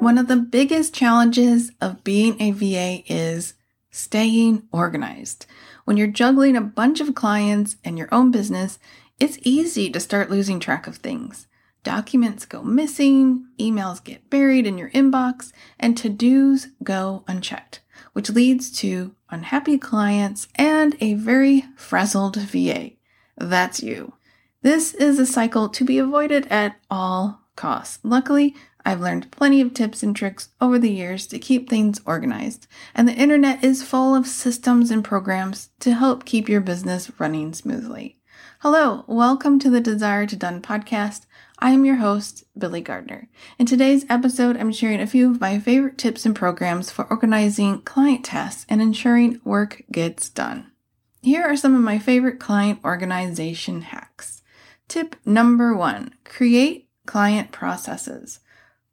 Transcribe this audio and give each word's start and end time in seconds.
One 0.00 0.16
of 0.16 0.28
the 0.28 0.36
biggest 0.36 0.94
challenges 0.94 1.72
of 1.80 2.04
being 2.04 2.40
a 2.40 2.52
VA 2.52 3.02
is 3.12 3.54
staying 3.90 4.62
organized. 4.70 5.44
When 5.84 5.96
you're 5.96 6.06
juggling 6.06 6.56
a 6.56 6.60
bunch 6.60 7.00
of 7.00 7.16
clients 7.16 7.76
and 7.84 7.98
your 7.98 8.08
own 8.12 8.30
business, 8.30 8.78
it's 9.18 9.38
easy 9.42 9.90
to 9.90 9.98
start 9.98 10.30
losing 10.30 10.60
track 10.60 10.86
of 10.86 10.96
things. 10.96 11.48
Documents 11.82 12.46
go 12.46 12.62
missing, 12.62 13.48
emails 13.58 14.02
get 14.02 14.30
buried 14.30 14.66
in 14.68 14.78
your 14.78 14.90
inbox, 14.90 15.52
and 15.80 15.96
to 15.98 16.08
dos 16.08 16.68
go 16.84 17.24
unchecked, 17.26 17.80
which 18.12 18.30
leads 18.30 18.70
to 18.78 19.16
unhappy 19.30 19.78
clients 19.78 20.46
and 20.54 20.96
a 21.00 21.14
very 21.14 21.64
frazzled 21.76 22.36
VA. 22.36 22.92
That's 23.36 23.82
you. 23.82 24.12
This 24.62 24.94
is 24.94 25.18
a 25.18 25.26
cycle 25.26 25.68
to 25.70 25.84
be 25.84 25.98
avoided 25.98 26.46
at 26.46 26.76
all 26.88 27.40
costs. 27.56 27.98
Luckily, 28.04 28.54
I've 28.88 29.02
learned 29.02 29.30
plenty 29.30 29.60
of 29.60 29.74
tips 29.74 30.02
and 30.02 30.16
tricks 30.16 30.48
over 30.62 30.78
the 30.78 30.90
years 30.90 31.26
to 31.26 31.38
keep 31.38 31.68
things 31.68 32.00
organized, 32.06 32.66
and 32.94 33.06
the 33.06 33.12
internet 33.12 33.62
is 33.62 33.82
full 33.82 34.14
of 34.14 34.26
systems 34.26 34.90
and 34.90 35.04
programs 35.04 35.68
to 35.80 35.92
help 35.92 36.24
keep 36.24 36.48
your 36.48 36.62
business 36.62 37.12
running 37.20 37.52
smoothly. 37.52 38.18
Hello, 38.60 39.04
welcome 39.06 39.58
to 39.58 39.68
the 39.68 39.82
Desire 39.82 40.24
to 40.24 40.36
Done 40.36 40.62
podcast. 40.62 41.26
I 41.58 41.72
am 41.72 41.84
your 41.84 41.96
host, 41.96 42.44
Billy 42.56 42.80
Gardner. 42.80 43.28
In 43.58 43.66
today's 43.66 44.06
episode, 44.08 44.56
I'm 44.56 44.72
sharing 44.72 45.02
a 45.02 45.06
few 45.06 45.30
of 45.30 45.38
my 45.38 45.58
favorite 45.58 45.98
tips 45.98 46.24
and 46.24 46.34
programs 46.34 46.90
for 46.90 47.04
organizing 47.10 47.82
client 47.82 48.24
tasks 48.24 48.64
and 48.70 48.80
ensuring 48.80 49.38
work 49.44 49.82
gets 49.92 50.30
done. 50.30 50.72
Here 51.20 51.42
are 51.44 51.58
some 51.58 51.74
of 51.74 51.82
my 51.82 51.98
favorite 51.98 52.40
client 52.40 52.80
organization 52.82 53.82
hacks. 53.82 54.42
Tip 54.88 55.14
number 55.26 55.76
one 55.76 56.14
create 56.24 56.88
client 57.04 57.52
processes. 57.52 58.40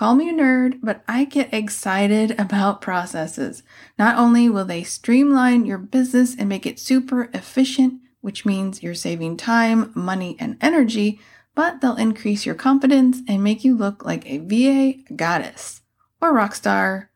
Call 0.00 0.14
me 0.14 0.30
a 0.30 0.32
nerd, 0.32 0.78
but 0.82 1.04
I 1.06 1.26
get 1.26 1.52
excited 1.52 2.30
about 2.40 2.80
processes. 2.80 3.62
Not 3.98 4.16
only 4.16 4.48
will 4.48 4.64
they 4.64 4.82
streamline 4.82 5.66
your 5.66 5.76
business 5.76 6.34
and 6.34 6.48
make 6.48 6.64
it 6.64 6.78
super 6.78 7.28
efficient, 7.34 8.00
which 8.22 8.46
means 8.46 8.82
you're 8.82 8.94
saving 8.94 9.36
time, 9.36 9.92
money, 9.94 10.38
and 10.40 10.56
energy, 10.62 11.20
but 11.54 11.82
they'll 11.82 11.96
increase 11.96 12.46
your 12.46 12.54
confidence 12.54 13.20
and 13.28 13.44
make 13.44 13.62
you 13.62 13.76
look 13.76 14.02
like 14.02 14.24
a 14.24 14.38
VA 14.38 15.02
goddess 15.14 15.82
or 16.18 16.32
rock 16.32 16.54
star, 16.54 17.10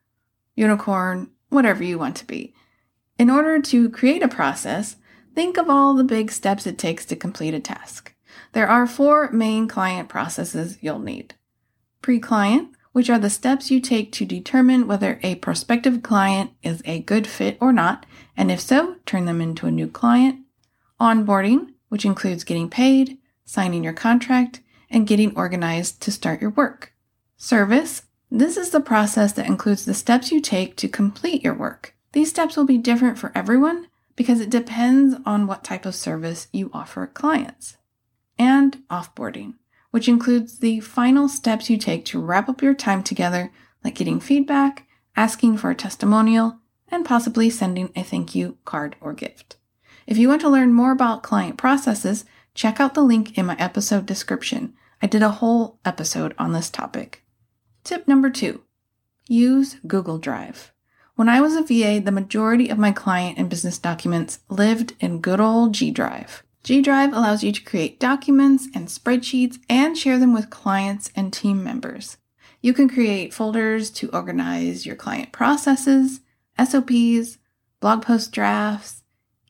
unicorn, 0.55 1.31
whatever 1.49 1.83
you 1.83 1.99
want 1.99 2.17
to 2.17 2.27
be. 2.27 2.53
In 3.19 3.31
order 3.31 3.63
to 3.63 3.89
create 3.89 4.23
a 4.23 4.29
process, 4.29 4.97
think 5.35 5.57
of 5.57 5.71
all 5.71 5.95
the 5.95 6.05
big 6.05 6.31
steps 6.31 6.67
it 6.67 6.77
takes 6.77 7.07
to 7.07 7.17
complete 7.17 7.55
a 7.55 7.61
task. 7.61 8.15
There 8.53 8.69
are 8.69 8.87
four 8.87 9.31
main 9.31 9.69
client 9.69 10.11
processes 10.11 10.77
you'll 10.83 10.99
need 10.99 11.35
pre 12.05 12.21
client, 12.21 12.69
which 12.93 13.09
are 13.09 13.19
the 13.19 13.31
steps 13.31 13.71
you 13.71 13.81
take 13.81 14.13
to 14.13 14.27
determine 14.27 14.87
whether 14.87 15.19
a 15.23 15.37
prospective 15.37 16.03
client 16.03 16.51
is 16.63 16.83
a 16.85 17.01
good 17.01 17.27
fit 17.27 17.57
or 17.63 17.73
not, 17.73 18.05
and 18.37 18.51
if 18.51 18.61
so, 18.61 18.97
turn 19.07 19.25
them 19.25 19.41
into 19.41 19.67
a 19.67 19.71
new 19.71 19.89
client. 19.89 20.41
Onboarding, 21.01 21.71
which 21.89 22.05
includes 22.05 22.45
getting 22.45 22.69
paid, 22.69 23.17
signing 23.47 23.83
your 23.83 23.95
contract, 23.95 24.61
and 24.91 25.07
getting 25.07 25.35
organized 25.35 26.03
to 26.03 26.13
start 26.13 26.43
your 26.43 26.51
work. 26.51 26.93
Service, 27.39 28.03
this 28.31 28.59
is 28.59 28.69
the 28.69 28.81
process 28.81 29.33
that 29.33 29.47
includes 29.47 29.87
the 29.87 29.95
steps 29.95 30.31
you 30.31 30.43
take 30.43 30.77
to 30.77 30.89
complete 30.89 31.43
your 31.43 31.55
work. 31.55 31.95
These 32.13 32.29
steps 32.29 32.55
will 32.55 32.67
be 32.67 32.77
different 32.77 33.17
for 33.17 33.33
everyone 33.35 33.87
because 34.15 34.41
it 34.41 34.51
depends 34.51 35.17
on 35.25 35.47
what 35.47 35.65
type 35.65 35.87
of 35.87 35.95
service 35.95 36.49
you 36.53 36.71
offer 36.75 37.07
clients. 37.07 37.79
And 38.39 38.83
offboarding 38.91 39.55
which 39.95 40.09
includes 40.09 40.59
the 40.59 40.81
final 40.81 41.29
steps 41.29 41.71
you 41.71 41.79
take 41.79 42.05
to 42.05 42.19
wrap 42.19 42.49
up 42.49 42.61
your 42.61 42.75
time 42.75 43.01
together, 43.01 43.53
like 43.85 43.95
getting 43.95 44.19
feedback, 44.19 44.89
asking 45.15 45.57
for 45.57 45.71
a 45.71 45.75
testimonial, 45.77 46.59
and 46.89 47.05
possibly 47.05 47.49
sending 47.49 47.89
a 47.95 48.03
thank 48.03 48.35
you 48.35 48.59
card 48.65 48.97
or 49.01 49.13
gift. 49.13 49.55
If 50.05 50.19
you 50.19 50.29
want 50.29 50.41
to 50.41 50.49
learn 50.49 50.73
more 50.73 50.91
about 50.91 51.23
client 51.23 51.59
processes, 51.59 52.25
check 52.55 52.81
out 52.81 52.95
the 52.95 53.05
link 53.05 53.39
in 53.39 53.47
my 53.47 53.55
episode 53.61 54.05
description. 54.05 54.75
I 55.01 55.07
did 55.07 55.23
a 55.23 55.29
whole 55.29 55.79
episode 55.85 56.35
on 56.39 56.53
this 56.53 56.71
topic. 56.71 57.23
Tip 57.85 58.09
number 58.09 58.31
two 58.31 58.63
use 59.29 59.77
Google 59.87 60.19
Drive. 60.19 60.73
When 61.15 61.29
I 61.29 61.41
was 61.41 61.55
a 61.55 61.63
VA, 61.63 62.03
the 62.05 62.11
majority 62.11 62.69
of 62.69 62.79
my 62.79 62.91
client 62.91 63.39
and 63.39 63.49
business 63.49 63.79
documents 63.79 64.41
lived 64.49 64.95
in 64.99 65.21
good 65.21 65.39
old 65.39 65.73
G 65.73 65.93
Drive. 65.93 66.43
G 66.65 66.81
Drive 66.81 67.13
allows 67.13 67.45
you 67.45 67.53
to 67.53 67.63
create 67.63 68.01
documents 68.01 68.69
and 68.75 68.89
spreadsheets 68.89 69.59
and 69.69 69.99
share 69.99 70.19
them 70.19 70.33
with 70.33 70.49
clients 70.49 71.11
and 71.15 71.31
team 71.31 71.63
members. 71.63 72.17
You 72.63 72.73
can 72.73 72.89
create 72.89 73.35
folders 73.35 73.91
to 73.91 74.09
organize 74.15 74.87
your 74.87 74.97
client 74.97 75.31
processes, 75.31 76.21
SOPs, 76.59 77.37
blog 77.81 78.01
post 78.01 78.33
drafts, 78.33 79.03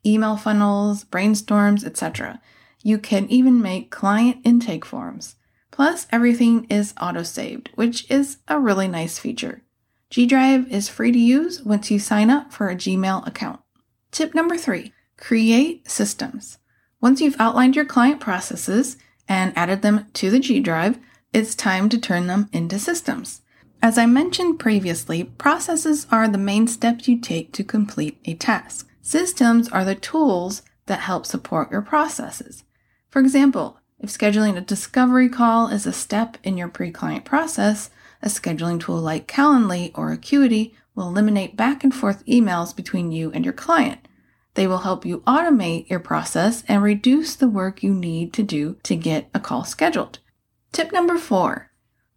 email 0.05 0.37
funnels, 0.37 1.05
brainstorms, 1.05 1.85
etc. 1.85 2.41
You 2.83 2.99
can 2.99 3.31
even 3.31 3.63
make 3.63 3.93
client 3.93 4.39
intake 4.43 4.85
forms. 4.85 5.37
Plus, 5.71 6.09
everything 6.11 6.67
is 6.69 6.95
auto 7.01 7.23
saved, 7.23 7.71
which 7.77 8.11
is 8.11 8.39
a 8.49 8.59
really 8.59 8.89
nice 8.89 9.21
feature. 9.21 9.63
G 10.11 10.27
Drive 10.27 10.67
is 10.69 10.89
free 10.89 11.13
to 11.13 11.19
use 11.19 11.63
once 11.63 11.93
you 11.93 12.01
sign 12.01 12.29
up 12.29 12.53
for 12.53 12.71
a 12.71 12.75
Gmail 12.75 13.25
account. 13.25 13.61
Tip 14.11 14.35
number 14.35 14.59
three 14.59 14.93
create 15.17 15.89
systems. 15.89 16.59
Once 17.05 17.21
you've 17.21 17.37
outlined 17.39 17.77
your 17.77 17.85
client 17.85 18.19
processes 18.19 18.97
and 19.29 19.53
added 19.55 19.83
them 19.83 20.07
to 20.15 20.31
the 20.31 20.41
G 20.41 20.59
Drive, 20.59 20.99
it's 21.35 21.55
time 21.55 21.91
to 21.91 21.99
turn 21.99 22.29
them 22.29 22.49
into 22.51 22.79
systems. 22.79 23.43
As 23.83 23.99
I 23.99 24.07
mentioned 24.07 24.59
previously, 24.59 25.25
processes 25.25 26.07
are 26.11 26.27
the 26.27 26.39
main 26.39 26.67
steps 26.67 27.07
you 27.07 27.21
take 27.21 27.53
to 27.53 27.63
complete 27.63 28.19
a 28.25 28.33
task. 28.33 28.89
Systems 29.03 29.69
are 29.69 29.85
the 29.85 29.95
tools 29.95 30.63
that 30.87 31.01
help 31.01 31.27
support 31.27 31.71
your 31.71 31.83
processes. 31.83 32.65
For 33.11 33.21
example, 33.21 33.79
if 34.01 34.09
scheduling 34.09 34.57
a 34.57 34.63
discovery 34.63 35.29
call 35.29 35.69
is 35.69 35.87
a 35.87 35.93
step 35.93 36.39
in 36.43 36.57
your 36.57 36.69
pre 36.69 36.91
client 36.91 37.27
process, 37.27 37.91
a 38.23 38.29
scheduling 38.29 38.81
tool 38.81 38.97
like 38.97 39.29
Calendly 39.29 39.91
or 39.95 40.11
Acuity 40.11 40.75
will 40.95 41.09
eliminate 41.09 41.55
back 41.55 41.85
and 41.85 41.95
forth 41.95 42.25
emails 42.25 42.75
between 42.75 43.13
you 43.13 43.31
and 43.33 43.45
your 43.45 43.53
client. 43.53 44.09
They 44.55 44.67
will 44.67 44.79
help 44.79 45.05
you 45.05 45.21
automate 45.21 45.91
your 45.91 46.01
process 46.01 46.65
and 46.69 46.83
reduce 46.83 47.35
the 47.37 47.49
work 47.49 47.83
you 47.83 47.93
need 47.93 48.33
to 48.35 48.43
do 48.43 48.77
to 48.85 48.97
get 48.97 49.29
a 49.35 49.41
call 49.41 49.65
scheduled. 49.65 50.21
Tip 50.73 50.93
number 50.93 51.19
four 51.19 51.71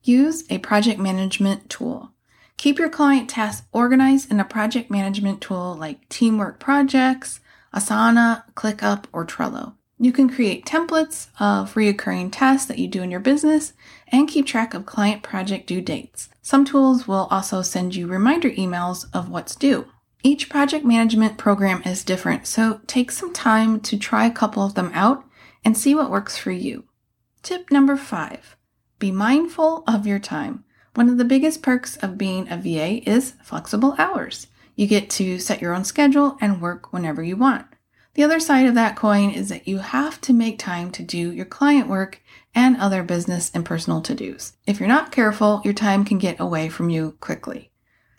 use 0.03 0.43
a 0.49 0.57
project 0.59 0.99
management 0.99 1.69
tool. 1.69 2.11
Keep 2.55 2.79
your 2.79 2.89
client 2.89 3.29
tasks 3.29 3.67
organized 3.71 4.31
in 4.31 4.39
a 4.39 4.45
project 4.45 4.89
management 4.89 5.41
tool 5.41 5.75
like 5.77 6.07
Teamwork 6.09 6.59
Projects, 6.59 7.39
Asana, 7.73 8.43
ClickUp, 8.55 9.05
or 9.11 9.25
Trello. 9.25 9.73
You 9.99 10.11
can 10.11 10.29
create 10.29 10.65
templates 10.65 11.27
of 11.39 11.73
reoccurring 11.73 12.29
tasks 12.31 12.65
that 12.67 12.77
you 12.77 12.87
do 12.87 13.01
in 13.01 13.11
your 13.11 13.19
business 13.19 13.73
and 14.07 14.27
keep 14.27 14.45
track 14.45 14.73
of 14.73 14.85
client 14.85 15.23
project 15.23 15.67
due 15.67 15.81
dates. 15.81 16.29
Some 16.41 16.65
tools 16.65 17.07
will 17.07 17.27
also 17.29 17.61
send 17.61 17.95
you 17.95 18.07
reminder 18.07 18.49
emails 18.49 19.05
of 19.13 19.29
what's 19.29 19.55
due. 19.55 19.87
Each 20.23 20.50
project 20.50 20.83
management 20.83 21.38
program 21.38 21.81
is 21.85 22.03
different, 22.03 22.47
so 22.47 22.81
take 22.88 23.11
some 23.11 23.33
time 23.33 23.79
to 23.81 23.97
try 23.97 24.25
a 24.25 24.31
couple 24.31 24.66
of 24.66 24.73
them 24.73 24.91
out 24.94 25.23
and 25.63 25.78
see 25.78 25.94
what 25.94 26.09
works 26.09 26.38
for 26.38 26.51
you. 26.51 26.85
Tip 27.44 27.72
number 27.72 27.95
five 27.95 28.56
be 29.00 29.11
mindful 29.11 29.83
of 29.88 30.07
your 30.07 30.17
time. 30.17 30.63
One 30.95 31.07
of 31.07 31.19
the 31.19 31.25
biggest 31.25 31.61
perks 31.61 31.97
of 31.97 32.17
being 32.17 32.50
a 32.50 32.57
VA 32.57 33.07
is 33.07 33.35
flexible 33.44 33.94
hours. 34.00 34.47
You 34.75 34.88
get 34.88 35.11
to 35.11 35.38
set 35.38 35.61
your 35.61 35.75
own 35.75 35.85
schedule 35.85 36.38
and 36.41 36.61
work 36.61 36.91
whenever 36.91 37.22
you 37.22 37.38
want. 37.38 37.67
The 38.16 38.23
other 38.23 38.39
side 38.39 38.66
of 38.66 38.73
that 38.73 38.95
coin 38.95 39.29
is 39.29 39.50
that 39.50 39.67
you 39.67 39.77
have 39.77 40.19
to 40.22 40.33
make 40.33 40.57
time 40.57 40.89
to 40.94 41.03
do 41.03 41.31
your 41.31 41.45
client 41.45 41.88
work 41.88 42.23
and 42.56 42.75
other 42.77 43.03
business 43.03 43.51
and 43.53 43.63
personal 43.63 44.01
to 44.01 44.15
dos. 44.15 44.53
If 44.65 44.80
you're 44.80 44.89
not 44.89 45.12
careful, 45.12 45.62
your 45.63 45.75
time 45.75 46.03
can 46.03 46.18
get 46.18 46.39
away 46.39 46.69
from 46.69 46.89
you 46.89 47.15
quickly. 47.19 47.69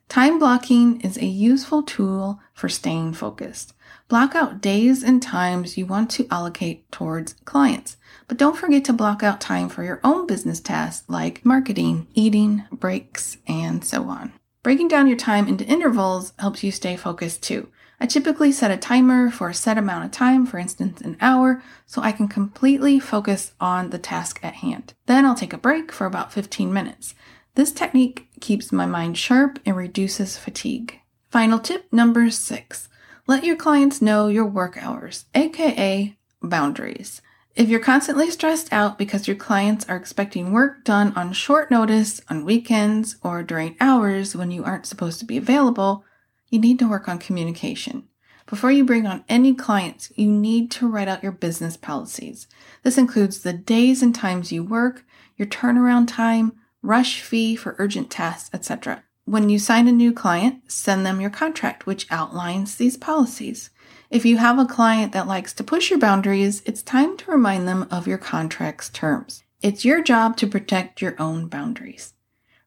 Time 0.09 0.39
blocking 0.39 1.03
is 1.03 1.19
a 1.19 1.27
useful 1.27 1.83
tool 1.83 2.41
for 2.55 2.71
staying 2.71 3.13
focused. 3.13 3.75
Block 4.09 4.35
out 4.35 4.63
days 4.63 5.03
and 5.03 5.23
times 5.23 5.77
you 5.77 5.85
want 5.85 6.11
to 6.13 6.27
allocate 6.31 6.91
towards 6.91 7.35
clients, 7.45 7.99
but 8.27 8.39
don't 8.39 8.57
forget 8.57 8.87
to 8.87 8.95
block 8.95 9.23
out 9.23 9.39
time 9.39 9.69
for 9.69 9.85
your 9.85 10.01
own 10.03 10.27
business 10.27 10.61
tasks 10.61 11.07
like 11.09 11.45
marketing, 11.45 12.07
eating, 12.15 12.65
breaks, 12.73 13.37
and 13.47 13.85
so 13.85 14.05
on. 14.05 14.33
Breaking 14.63 14.89
down 14.89 15.09
your 15.09 15.17
time 15.19 15.47
into 15.47 15.67
intervals 15.67 16.33
helps 16.39 16.65
you 16.65 16.73
stay 16.73 16.97
focused 16.97 17.43
too. 17.43 17.69
I 18.01 18.07
typically 18.07 18.51
set 18.51 18.71
a 18.71 18.79
timer 18.79 19.31
for 19.31 19.51
a 19.51 19.55
set 19.55 19.77
amount 19.77 20.07
of 20.07 20.11
time, 20.11 20.47
for 20.47 20.57
instance, 20.57 21.03
an 21.03 21.19
hour, 21.21 21.63
so 21.85 22.01
I 22.01 22.13
can 22.13 22.29
completely 22.29 22.99
focus 22.99 23.53
on 23.61 23.91
the 23.91 23.99
task 23.99 24.41
at 24.43 24.55
hand. 24.55 24.95
Then 25.05 25.27
I'll 25.27 25.35
take 25.35 25.53
a 25.53 25.59
break 25.59 25.93
for 25.93 26.07
about 26.07 26.33
15 26.33 26.73
minutes. 26.73 27.15
This 27.57 27.73
technique 27.73 28.28
keeps 28.41 28.73
my 28.73 28.87
mind 28.87 29.19
sharp 29.19 29.59
and 29.67 29.77
reduces 29.77 30.39
fatigue. 30.39 31.01
Final 31.31 31.59
tip 31.59 31.93
number 31.93 32.31
six 32.31 32.89
let 33.27 33.45
your 33.45 33.57
clients 33.57 34.01
know 34.01 34.29
your 34.29 34.47
work 34.47 34.83
hours, 34.83 35.27
aka 35.35 36.17
boundaries. 36.41 37.21
If 37.55 37.69
you're 37.69 37.81
constantly 37.81 38.31
stressed 38.31 38.73
out 38.73 38.97
because 38.97 39.27
your 39.27 39.37
clients 39.37 39.87
are 39.87 39.97
expecting 39.97 40.53
work 40.53 40.85
done 40.85 41.13
on 41.15 41.33
short 41.33 41.71
notice, 41.71 42.23
on 42.31 42.47
weekends, 42.47 43.17
or 43.23 43.43
during 43.43 43.77
hours 43.81 44.35
when 44.35 44.51
you 44.51 44.65
aren't 44.65 44.87
supposed 44.87 45.19
to 45.19 45.27
be 45.27 45.37
available, 45.37 46.05
you 46.49 46.59
need 46.59 46.79
to 46.79 46.89
work 46.89 47.07
on 47.07 47.19
communication. 47.19 48.05
Before 48.47 48.71
you 48.71 48.85
bring 48.85 49.07
on 49.07 49.25
any 49.29 49.55
clients, 49.55 50.11
you 50.17 50.31
need 50.31 50.71
to 50.71 50.89
write 50.89 51.09
out 51.09 51.23
your 51.23 51.33
business 51.33 51.77
policies. 51.77 52.47
This 52.83 52.97
includes 52.97 53.41
the 53.43 53.53
days 53.53 54.03
and 54.03 54.15
times 54.15 54.53
you 54.53 54.65
work, 54.65 55.05
your 55.37 55.49
turnaround 55.49 56.09
time, 56.09 56.53
rush 56.83 57.21
fee 57.21 57.57
for 57.57 57.77
urgent 57.79 58.11
tasks, 58.11 58.51
etc. 58.53 59.03
When 59.25 59.51
you 59.51 59.59
sign 59.59 59.89
a 59.89 59.93
new 59.93 60.13
client, 60.13 60.71
send 60.71 61.05
them 61.05 61.21
your 61.21 61.31
contract, 61.31 61.87
which 61.87 62.07
outlines 62.11 62.77
these 62.77 62.97
policies. 62.97 63.71
If 64.11 64.25
you 64.25 64.39
have 64.39 64.59
a 64.59 64.65
client 64.65 65.13
that 65.13 65.27
likes 65.27 65.53
to 65.55 65.65
push 65.65 65.91
your 65.91 65.99
boundaries, 65.99 66.63
it's 66.65 66.83
time 66.83 67.17
to 67.19 67.31
remind 67.31 67.69
them 67.69 67.87
of 67.91 68.07
your 68.07 68.17
contract's 68.17 68.89
terms. 68.89 69.45
It's 69.61 69.85
your 69.85 70.03
job 70.03 70.37
to 70.39 70.47
protect 70.47 71.03
your 71.03 71.15
own 71.19 71.49
boundaries. 71.49 72.15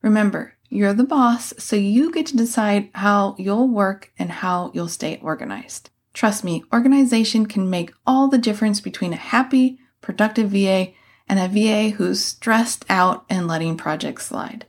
Remember, 0.04 0.54
you're 0.70 0.94
the 0.94 1.04
boss, 1.04 1.54
so 1.58 1.76
you 1.76 2.12
get 2.12 2.28
to 2.28 2.38
decide 2.38 2.90
how 2.94 3.36
you'll 3.40 3.68
work 3.68 4.12
and 4.20 4.32
how 4.32 4.72
you'll 4.74 4.88
stay 4.88 5.20
organized. 5.22 5.90
Trust 6.14 6.44
me, 6.44 6.64
organization 6.74 7.46
can 7.46 7.70
make 7.70 7.92
all 8.06 8.28
the 8.28 8.38
difference 8.38 8.82
between 8.82 9.14
a 9.14 9.18
happy, 9.18 9.80
productive 10.02 10.52
VA 10.52 10.94
and 11.32 11.40
a 11.40 11.48
VA 11.48 11.96
who's 11.96 12.24
stressed 12.24 12.84
out 12.90 13.24
and 13.30 13.48
letting 13.48 13.78
projects 13.78 14.26
slide. 14.26 14.66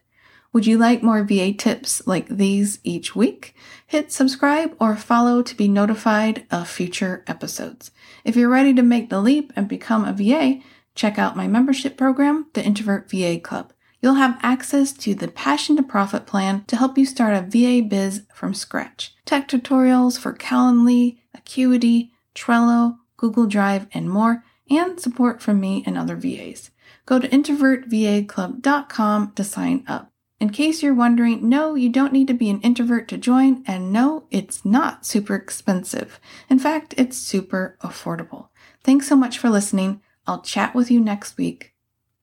Would 0.52 0.64
you 0.64 0.78
like 0.78 1.02
more 1.02 1.24
VA 1.24 1.52
tips 1.52 2.06
like 2.06 2.28
these 2.28 2.78
each 2.84 3.16
week? 3.16 3.56
Hit 3.84 4.12
subscribe 4.12 4.76
or 4.78 4.94
follow 4.94 5.42
to 5.42 5.56
be 5.56 5.66
notified 5.66 6.46
of 6.52 6.68
future 6.68 7.24
episodes. 7.26 7.90
If 8.24 8.36
you're 8.36 8.48
ready 8.48 8.72
to 8.74 8.82
make 8.82 9.10
the 9.10 9.20
leap 9.20 9.52
and 9.56 9.66
become 9.66 10.04
a 10.04 10.12
VA, 10.12 10.60
check 10.94 11.18
out 11.18 11.36
my 11.36 11.48
membership 11.48 11.96
program, 11.96 12.46
the 12.52 12.64
Introvert 12.64 13.10
VA 13.10 13.40
Club. 13.40 13.72
You'll 14.00 14.14
have 14.14 14.38
access 14.40 14.92
to 14.92 15.16
the 15.16 15.28
Passion 15.28 15.74
to 15.76 15.82
Profit 15.82 16.26
plan 16.26 16.64
to 16.68 16.76
help 16.76 16.96
you 16.96 17.06
start 17.06 17.34
a 17.34 17.40
VA 17.40 17.84
biz 17.84 18.22
from 18.32 18.54
scratch. 18.54 19.16
Tech 19.24 19.48
tutorials 19.48 20.16
for 20.16 20.32
Calendly, 20.32 21.18
Acuity, 21.34 22.12
Trello, 22.36 22.98
Google 23.16 23.46
Drive, 23.46 23.88
and 23.92 24.08
more, 24.08 24.44
and 24.76 25.00
support 25.00 25.42
from 25.42 25.60
me 25.60 25.82
and 25.86 25.96
other 25.96 26.16
VAs. 26.16 26.70
Go 27.06 27.18
to 27.18 27.28
introvertvaclub.com 27.28 29.32
to 29.32 29.44
sign 29.44 29.84
up. 29.86 30.12
In 30.40 30.50
case 30.50 30.82
you're 30.82 30.94
wondering, 30.94 31.48
no, 31.48 31.76
you 31.76 31.88
don't 31.88 32.12
need 32.12 32.26
to 32.26 32.34
be 32.34 32.50
an 32.50 32.60
introvert 32.62 33.06
to 33.08 33.16
join, 33.16 33.62
and 33.64 33.92
no, 33.92 34.24
it's 34.30 34.64
not 34.64 35.06
super 35.06 35.36
expensive. 35.36 36.18
In 36.50 36.58
fact, 36.58 36.94
it's 36.96 37.16
super 37.16 37.78
affordable. 37.80 38.48
Thanks 38.82 39.06
so 39.06 39.14
much 39.14 39.38
for 39.38 39.48
listening. 39.48 40.00
I'll 40.26 40.42
chat 40.42 40.74
with 40.74 40.90
you 40.90 41.00
next 41.00 41.36
week. 41.36 41.74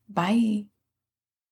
Bye. 0.09 0.65